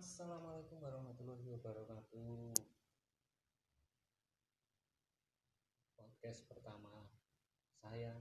[0.00, 2.56] Assalamualaikum warahmatullahi wabarakatuh.
[5.92, 7.04] Podcast pertama
[7.68, 8.16] saya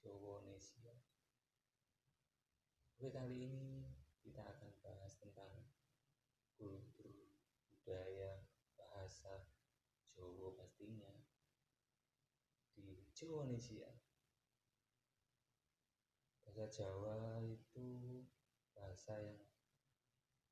[0.00, 0.96] Jowonesia.
[2.96, 3.84] Oke kali ini
[4.24, 5.68] kita akan bahas tentang
[6.56, 7.28] kultur,
[7.68, 8.40] budaya,
[8.80, 9.44] bahasa
[10.16, 11.12] Jawa pastinya
[12.72, 13.92] di Jowonesia.
[16.40, 18.24] Bahasa Jawa itu
[18.72, 19.36] bahasa yang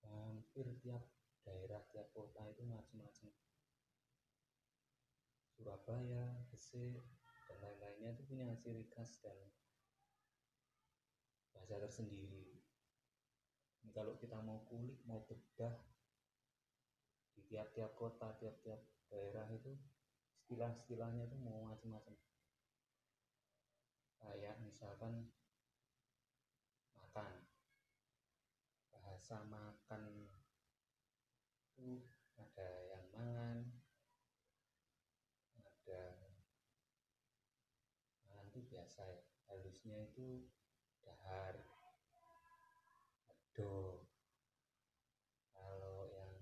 [0.09, 1.03] hampir tiap
[1.45, 3.31] daerah tiap kota itu macam-macam.
[5.55, 7.05] Surabaya, Gresik
[7.47, 9.37] dan lain-lainnya itu punya ciri khas dan
[11.55, 12.59] bahasa tersendiri.
[13.85, 15.77] Ini kalau kita mau kulik mau bedah
[17.37, 18.81] di tiap-tiap kota tiap-tiap
[19.13, 19.77] daerah itu
[20.45, 22.17] istilah-istilahnya itu mau macam-macam.
[24.25, 25.29] Kayak misalkan
[26.97, 27.44] makan
[29.25, 30.05] bahasa makan
[31.81, 32.05] itu
[32.37, 33.65] ada yang mangan
[35.65, 36.05] ada
[38.29, 40.45] mangan itu biasa ya halusnya itu
[41.01, 41.57] dahar
[43.33, 44.05] ado.
[45.57, 46.37] Kalau yang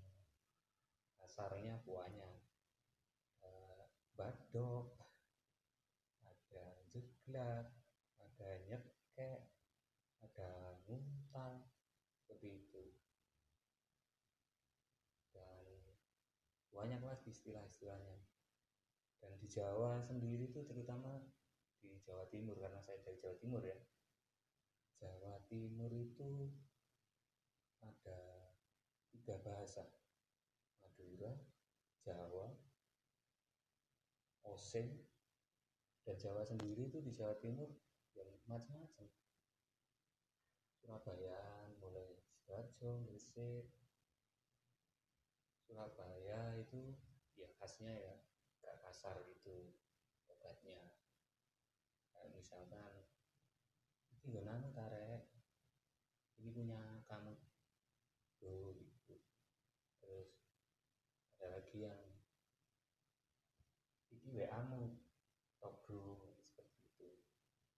[1.23, 2.35] kasarnya buahnya
[3.47, 3.83] eh,
[4.19, 4.91] badok
[6.19, 7.71] ada jeglak
[8.19, 9.39] ada nyekek
[10.19, 10.51] ada
[10.83, 11.63] nguntal
[12.23, 12.83] seperti itu
[15.35, 15.67] dan
[16.71, 18.23] banyak lagi istilah-istilahnya.
[19.19, 21.19] Dan di Jawa sendiri itu terutama
[21.83, 23.75] di Jawa Timur karena saya dari Jawa Timur ya.
[25.03, 26.47] Jawa Timur itu
[27.83, 28.47] ada
[29.11, 29.83] tiga bahasa.
[30.79, 31.35] Madura,
[32.07, 32.47] Jawa,
[34.47, 35.03] Osing
[36.07, 37.67] dan Jawa sendiri itu di Jawa Timur
[38.15, 39.07] yang macam-macam.
[40.79, 43.67] Surabaya mulai Sidoarjo, Gresik.
[45.63, 46.91] Surabaya itu
[47.39, 48.13] ya khasnya ya
[48.63, 49.75] gak kasar gitu
[50.29, 50.79] obatnya.
[52.13, 52.93] Kayak misalkan
[54.23, 55.27] ini gak nanu tarik
[56.39, 57.35] ini punya kamu.
[58.39, 59.15] Tuh gitu.
[60.03, 60.29] Terus
[61.39, 62.01] ada lagi yang
[64.11, 64.99] ini WA mu
[65.59, 67.09] bro seperti itu.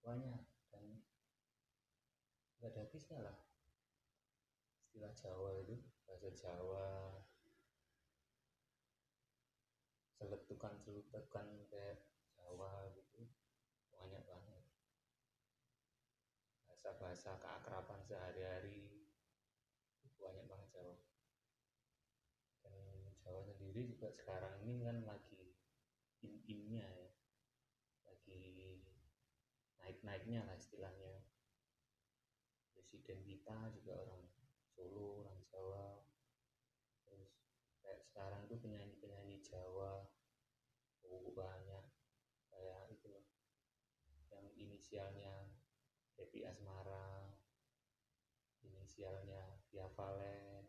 [0.01, 0.41] Banyak
[0.73, 0.85] dan
[2.57, 3.37] nggak ada habisnya lah.
[4.81, 7.24] Istilah Jawa itu bahasa Jawa
[10.25, 10.81] seletukan
[11.69, 12.01] kayak
[12.33, 13.29] Jawa gitu.
[13.93, 14.63] Banyak banget.
[16.65, 19.05] Bahasa-bahasa keakraban sehari-hari.
[20.17, 20.97] Banyak banget Jawa.
[22.65, 25.53] Dan Jawa sendiri juga sekarang ini kan lagi
[26.25, 27.09] in-innya ya.
[28.09, 28.81] Lagi
[29.77, 31.21] naik-naiknya lah istilahnya.
[32.73, 34.25] Presiden kita juga orang
[34.73, 36.01] Solo, orang Jawa.
[37.05, 37.31] Terus
[37.85, 40.15] kayak sekarang tuh penyanyi-penyanyi Jawa
[41.15, 41.85] oh, banyak
[42.49, 43.25] kayak itu loh
[44.33, 44.47] yang
[44.85, 45.33] inisialnya
[46.13, 47.25] Happy Asmara
[48.61, 50.61] inisialnya Via Valen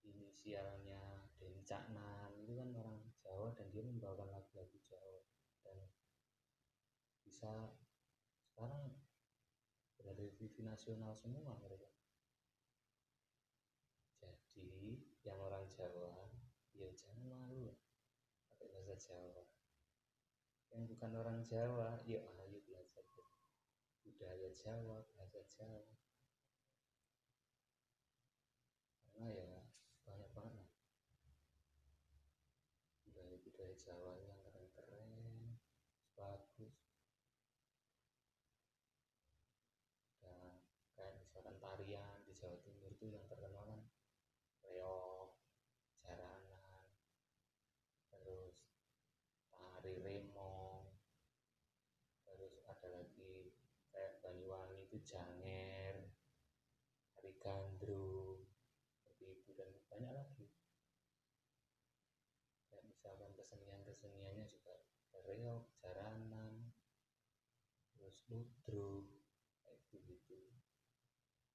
[0.00, 2.32] inisialnya Den Caknan.
[2.40, 5.20] Itu kan orang Jawa dan dia membawakan lagu-lagu Jawa.
[5.60, 5.76] Dan
[7.20, 7.76] bisa
[8.48, 8.96] sekarang
[10.00, 11.92] berada di TV nasional semua mereka.
[14.24, 16.32] Jadi yang orang Jawa
[16.72, 17.76] ya jangan malu
[18.48, 19.44] pakai bahasa Jawa.
[20.72, 22.49] Yang bukan orang Jawa ya ayo
[24.02, 25.94] budaya Jawa bahasa Jawa.
[29.10, 29.52] Karena ya
[30.08, 30.68] banyak banget
[33.04, 35.60] budaya-budaya Jawa yang keren-keren
[36.16, 36.76] bagus
[40.24, 40.56] dan
[40.96, 43.80] kayak misalkan tarian di Jawa Timur itu yang terkenal kan
[44.64, 45.36] reok
[46.00, 46.88] jaranan
[48.08, 48.56] terus
[49.52, 50.96] tari remong
[52.24, 53.52] terus ada lagi
[53.92, 55.96] kayak Banyuwangi itu janger
[57.16, 58.44] tari gandrung
[58.88, 60.46] seperti itu dan banyak lagi.
[62.68, 64.74] Kayak misalkan kesenian keseniannya juga
[65.26, 66.72] reok jaranan
[67.92, 69.08] terus ludruk
[69.68, 70.40] gitu gitu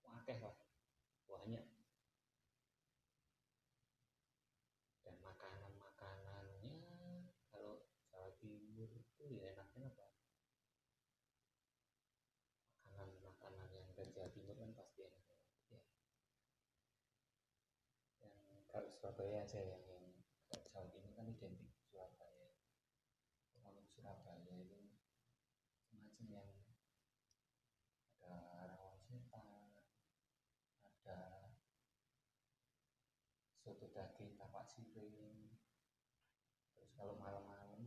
[0.05, 0.57] wakeh lah.
[1.25, 1.65] Banyak
[5.05, 6.77] dan makanan-makanannya
[7.53, 10.09] kalau Jawa Timur itu ya enaknya apa
[12.89, 15.23] makanan-makanan yang dari Jawa Timur kan pasti enak
[15.69, 15.81] ya
[18.25, 20.01] yang kalau Surabaya aja yang yang
[20.49, 22.57] Jawa Timur kan identik Surabaya.
[23.61, 24.97] Kalau Surabaya itu
[25.85, 26.49] semacam yang
[28.25, 29.77] ada rawon setan
[30.89, 31.53] ada
[33.61, 35.53] soto daging tapak siring
[36.73, 37.85] terus kalau malam-malam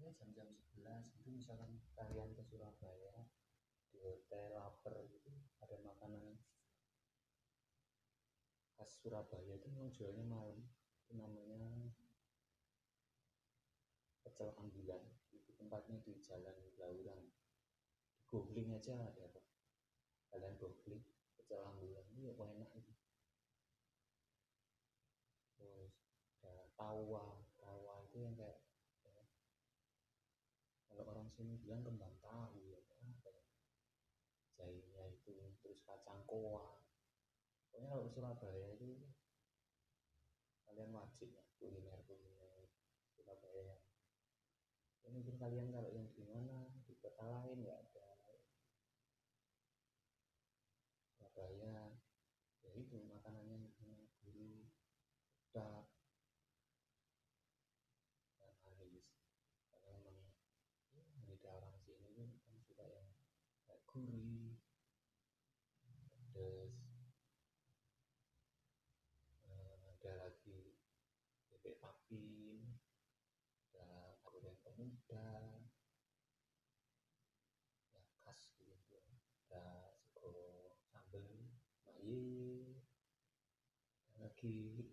[0.00, 3.28] ya jam-jam 11 itu misalkan kalian ke Surabaya
[3.92, 5.28] di hotel lapar gitu
[5.60, 6.40] ada makanan
[8.86, 10.58] Surabaya itu memang jualnya malam.
[11.06, 11.90] Itu namanya
[14.26, 15.02] pecel ambulan.
[15.30, 17.22] Itu tempatnya di jalan Blauran.
[18.32, 19.44] Googling aja ada kok
[20.32, 21.04] kalian googling
[21.36, 22.04] pecel ambulan.
[22.10, 22.92] Itu ya enak itu.
[25.60, 25.94] Terus
[26.42, 27.44] ada tawa.
[27.62, 28.58] Tawa itu yang kayak
[29.06, 29.22] ya,
[30.90, 35.32] kalau orang sini bilang kembang tahu ya apa ya itu.
[35.62, 36.81] Terus kacang koa
[37.72, 39.00] pokoknya kalau Surabaya itu
[40.68, 42.68] kalian wajib ya kuliner kuliner
[43.16, 43.80] Surabaya
[45.00, 48.08] ya, mungkin kalian kalau yang di mana di kota lain nggak ada.
[51.16, 51.96] Surabaya
[52.60, 54.68] ya itu makanannya yang gurih
[55.48, 55.88] sedap.
[58.36, 59.08] Dan manis
[59.72, 60.28] karena memang
[61.40, 62.28] ya, orang sini kan
[62.68, 63.08] suka yang
[63.88, 64.56] gurih
[66.32, 66.72] pedas
[69.44, 70.72] eh, ada lagi
[72.12, 72.76] tapin
[73.72, 75.32] ada goreng pemuda
[77.88, 79.00] ya khas gitu.
[79.48, 80.36] Ada sego
[80.92, 81.24] sambal
[81.88, 82.76] maye
[84.20, 84.92] lagi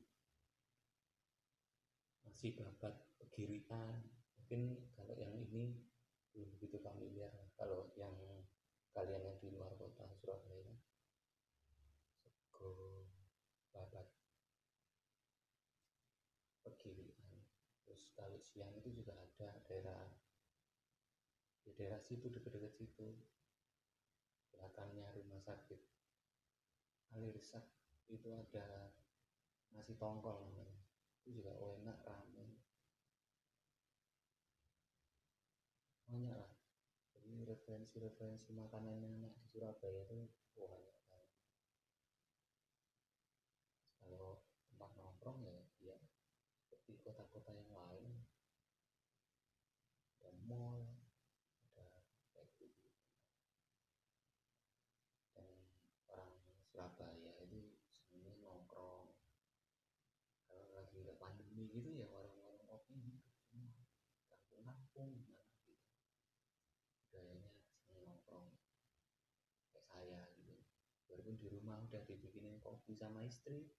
[2.24, 4.00] nasi babat pegirian
[4.40, 5.76] mungkin kalau yang ini
[6.32, 7.36] belum begitu familiar.
[7.60, 8.16] Kalau yang
[8.96, 10.72] kalian yang di luar kota Surabaya
[12.24, 13.04] sego
[13.76, 14.08] babat
[16.64, 17.20] pegirian
[18.20, 20.04] kalau siang itu juga ada daerah
[21.64, 23.16] di daerah situ dekat-dekat situ.
[24.52, 25.80] Belakangnya rumah sakit.
[27.16, 27.64] Alirsak
[28.12, 28.92] itu ada
[29.72, 30.84] nasi tongkol namanya.
[31.24, 32.60] Itu juga enak ramai
[36.10, 36.52] banyak lah.
[37.16, 40.26] Jadi referensi-referensi makanan yang enak di Surabaya itu
[40.58, 41.30] banyak banget
[44.02, 45.54] kalau tempat nongkrong ya
[45.86, 45.98] ya
[46.90, 48.10] seperti kota-kota yang lain.
[50.26, 50.98] Ada mall
[51.78, 51.86] ada
[52.58, 52.90] gitu.
[55.38, 55.54] Dan
[56.10, 56.34] orang
[56.66, 59.14] Surabaya itu sebenarnya nongkrong.
[60.50, 63.70] Kalau lagi nggak pandemi gitu ya orang-orang kopi hidup semua
[64.34, 65.94] kampung-kampung gimana gitu.
[67.06, 67.54] Budayanya
[67.86, 68.50] seneng nongkrong.
[69.70, 70.58] Kayak saya gitu.
[71.06, 73.70] Walaupun di rumah udah dibikinin kopi sama istri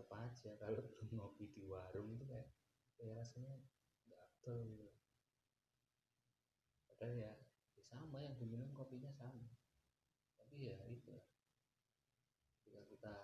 [0.00, 2.48] tetap aja kalau belum ngopi di warung itu kayak
[2.96, 3.52] kayak rasanya
[4.08, 4.88] nggak afdol gitu.
[6.88, 7.32] Padahal ya,
[7.76, 9.44] ya sama yang diminum kopinya sama.
[10.40, 11.20] Tapi ya itu.
[12.64, 13.14] Ketika kita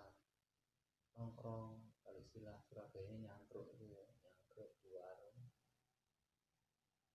[1.16, 5.48] nongkrong kalau istilah Surabaya nyangkruk itu ya nyangkruk di warung.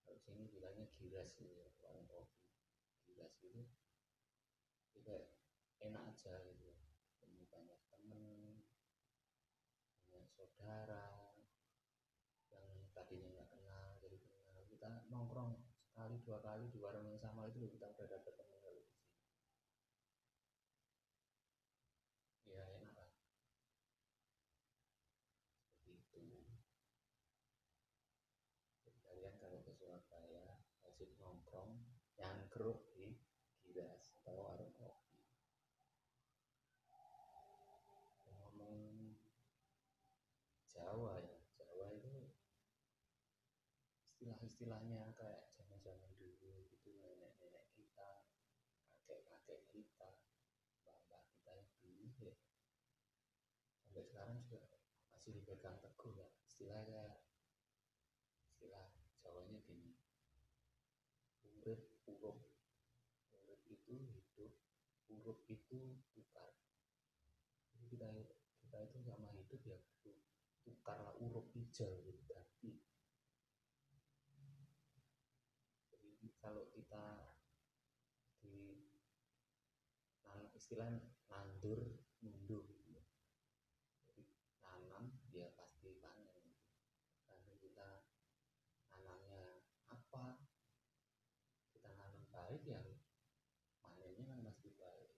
[0.02, 2.42] Kalau sini bilangnya giras gitu ya warung kopi.
[3.06, 3.62] Giras itu
[4.90, 5.30] itu kayak
[5.86, 6.74] enak aja gitu
[7.22, 8.62] ketemu banyak temen
[10.12, 11.34] banyak saudara
[12.50, 14.58] yang tadinya nggak kenal jadi kenal.
[14.72, 15.62] Kita nongkrong
[15.92, 19.10] sekali dua kali di warung yang sama itu kita udah dapet temen kalau di sini.
[22.52, 23.12] Ya enak lah
[25.78, 26.26] seperti itu.
[28.88, 31.86] Jadi kalian kalau ke Surabaya wajib nongkrong
[32.18, 33.18] nyangkruk di
[33.62, 35.22] Giras atau warung kopi
[38.30, 39.16] ngomong
[40.70, 42.30] Jawa ya Jawa itu
[44.62, 48.30] istilah-istilahnya kayak zaman-zaman dulu gitu nenek-nenek kita
[49.10, 50.10] kakek-kakek kita
[50.86, 52.36] mbak-mbak kita yang dulu ya.
[53.82, 54.62] Sampai sekarang juga
[55.10, 56.30] masih dipegang teguh ya.
[56.46, 57.26] Istilah kayak
[58.54, 58.86] istilah
[59.26, 59.98] Jawanya gini.
[61.42, 62.38] Urip urup
[63.34, 64.54] urip itu hidup
[65.10, 66.54] urup itu tukar.
[67.74, 68.08] Jadi kita
[68.62, 69.82] kita itu sama hidup ya
[70.62, 72.78] tukarlah urup hijau gitu jadi
[76.42, 77.38] kalau kita
[78.42, 78.90] di
[80.26, 80.90] nan, istilah
[81.30, 83.02] nandur mundur gitu.
[84.10, 84.26] jadi
[84.66, 86.74] nanam ya pasti panen gitu.
[87.30, 87.88] karena kita
[88.90, 89.62] nanamnya
[89.94, 90.42] apa
[91.78, 92.82] kita nanam baik ya
[93.86, 95.14] panennya kan pasti baik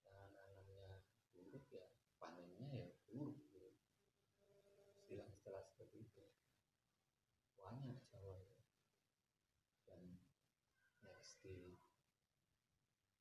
[0.00, 1.04] kita nanamnya
[1.36, 1.86] buruk ya
[2.16, 3.68] panennya ya buruk gitu.
[4.96, 6.24] istilah-istilah seperti itu
[7.60, 8.56] banyak Jawa itu
[9.88, 10.02] dan
[11.04, 11.74] next di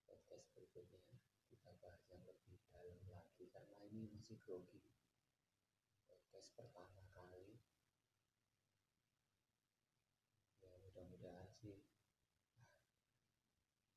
[0.06, 1.18] podcast berikutnya.
[1.50, 4.86] Kita bahas yang lebih dalam lagi karena ini masih grogi.
[6.06, 7.58] Podcast pertama kali.
[10.62, 11.82] Ya mudah-mudahan sih.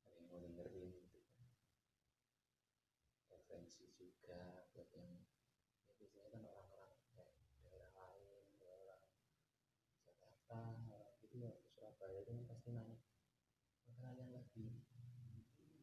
[0.01, 1.45] Ada yang mau dengerin gitu kan.
[3.29, 5.13] Referensi juga buat yang
[5.85, 7.29] ya biasanya kan orang-orang kayak
[7.61, 9.05] daerah lain orang
[10.01, 10.57] Jakarta
[10.89, 12.97] orang gitu ya ke Surabaya itu pasti nanya
[13.89, 14.67] makanan yang lagi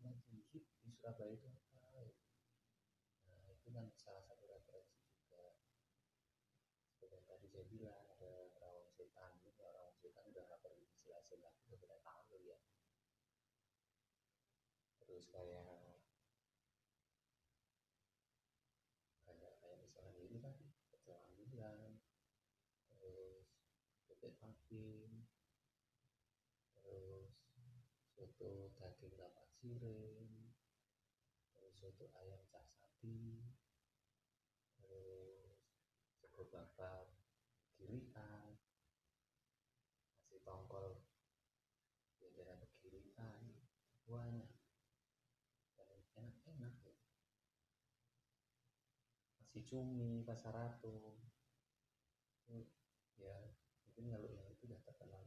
[0.01, 2.13] lagi hit di Surabaya itu apa ya?
[3.29, 5.57] nah itu kan salah satu referensi juga.
[6.93, 9.73] Seperti yang tadi saya bilang ada rawon setan juga.
[9.73, 12.61] Rawon setan udah perlu dijelasin lagi udah kita tahu ya.
[15.01, 15.97] Terus kayak
[19.25, 21.97] kayak kayak misalnya ini tadi pecel ambulan
[22.93, 23.49] terus
[24.13, 25.25] bebek packing
[26.77, 27.33] terus
[28.13, 30.53] soto daging lapak siring
[31.57, 33.41] terus soto ayam cak sapi
[36.41, 37.05] sego bakar
[37.77, 38.57] kirian
[40.17, 41.05] nasi tongkol
[42.17, 43.61] jajaran kirian
[44.09, 44.49] banyak.
[45.77, 46.97] Dan enak-enak ya.
[49.37, 51.21] Nasi cumi pasar ratu.
[53.21, 53.37] Ya
[53.85, 55.21] mungkin kalau yang itu udah terkenal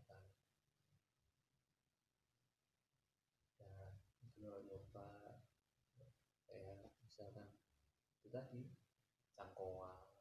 [3.62, 3.86] ya
[4.34, 5.38] itu kalau nyoba
[6.50, 7.54] kayak misalkan
[8.18, 8.74] itu tadi
[9.38, 10.14] cangkoa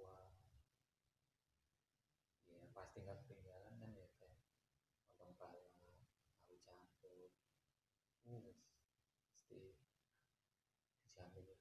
[0.00, 0.32] tawa
[2.48, 4.40] ya pasti nggak ketinggalan kan ya kayak
[5.04, 7.28] lontong pala tahu campur
[8.24, 8.48] uh
[9.28, 9.76] pasti
[11.04, 11.58] dijamin ya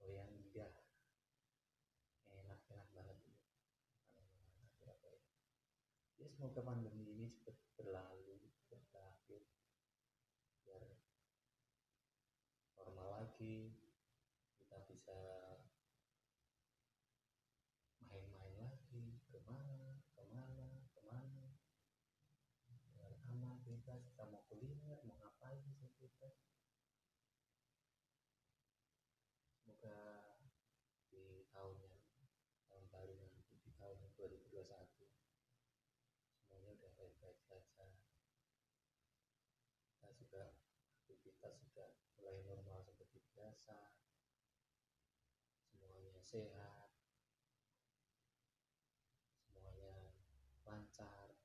[0.00, 0.72] goyang lidah
[2.32, 3.36] enak-enak banget itu
[4.16, 5.20] makanan Surabaya
[6.16, 9.46] ya semoga pandemi ini cepat berlalu berakhir.
[10.66, 10.82] Biar
[12.74, 13.78] normal lagi
[14.58, 15.18] kita bisa
[18.10, 21.46] main-main lagi ke mana ke mana ke mana
[22.90, 26.34] biar aman bebas kita mau kuliner mau ngapain bisa bebas
[29.62, 29.94] semoga
[31.06, 32.02] di tahun yang
[32.66, 35.22] tahun baru nanti di tahun 2021
[36.52, 37.88] semuanya udah baik-baik saja
[39.88, 40.48] kita juga
[40.96, 43.76] aktivitas sudah mulai normal seperti biasa.
[45.68, 46.88] Semuanya sehat.
[49.44, 50.16] Semuanya
[50.64, 51.36] lancar.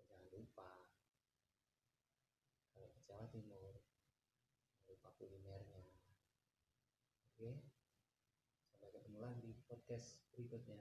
[0.00, 0.88] Jangan lupa
[2.72, 3.84] kalau ke Jawa Timur
[4.72, 5.84] jangan lupa kulinernya.
[7.36, 7.52] Oke?
[8.64, 10.80] Sampai ketemu lagi di podcast berikutnya.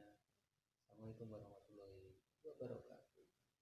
[0.88, 2.16] Assalamualaikum warahmatullahi
[2.48, 3.05] wabarakatuh